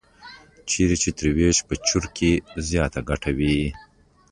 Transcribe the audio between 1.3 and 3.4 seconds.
وېش په تالان کې زیاته ګټه